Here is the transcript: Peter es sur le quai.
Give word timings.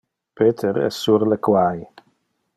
Peter 0.39 0.73
es 0.85 0.97
sur 1.03 1.27
le 1.35 1.39
quai. 1.49 1.87